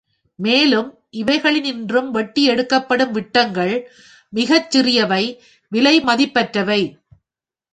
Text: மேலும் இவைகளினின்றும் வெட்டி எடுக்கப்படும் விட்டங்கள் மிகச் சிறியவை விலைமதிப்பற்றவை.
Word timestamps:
மேலும் 0.39 0.87
இவைகளினின்றும் 1.13 2.09
வெட்டி 2.09 2.43
எடுக்கப்படும் 2.43 3.11
விட்டங்கள் 3.11 3.75
மிகச் 4.33 4.71
சிறியவை 4.71 5.23
விலைமதிப்பற்றவை. 5.71 6.81